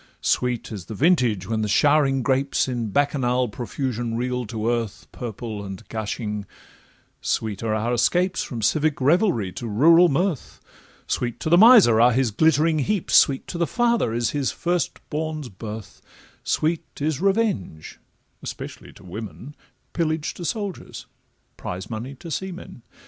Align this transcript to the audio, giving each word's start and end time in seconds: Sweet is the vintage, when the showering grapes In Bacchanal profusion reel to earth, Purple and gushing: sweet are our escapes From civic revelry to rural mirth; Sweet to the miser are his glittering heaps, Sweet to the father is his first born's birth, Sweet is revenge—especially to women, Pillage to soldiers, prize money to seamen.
Sweet 0.21 0.71
is 0.71 0.85
the 0.85 0.95
vintage, 0.95 1.45
when 1.47 1.61
the 1.61 1.67
showering 1.67 2.23
grapes 2.23 2.67
In 2.67 2.89
Bacchanal 2.89 3.49
profusion 3.49 4.17
reel 4.17 4.47
to 4.47 4.67
earth, 4.67 5.05
Purple 5.11 5.63
and 5.63 5.87
gushing: 5.89 6.47
sweet 7.21 7.61
are 7.61 7.75
our 7.75 7.93
escapes 7.93 8.41
From 8.41 8.63
civic 8.63 8.99
revelry 8.99 9.51
to 9.51 9.67
rural 9.67 10.09
mirth; 10.09 10.59
Sweet 11.05 11.39
to 11.41 11.51
the 11.51 11.57
miser 11.59 12.01
are 12.01 12.13
his 12.13 12.31
glittering 12.31 12.79
heaps, 12.79 13.13
Sweet 13.15 13.45
to 13.45 13.59
the 13.59 13.67
father 13.67 14.11
is 14.11 14.31
his 14.31 14.49
first 14.51 14.99
born's 15.11 15.49
birth, 15.49 16.01
Sweet 16.43 16.83
is 16.99 17.21
revenge—especially 17.21 18.93
to 18.93 19.03
women, 19.03 19.53
Pillage 19.93 20.33
to 20.33 20.43
soldiers, 20.43 21.05
prize 21.57 21.91
money 21.91 22.15
to 22.15 22.31
seamen. 22.31 22.81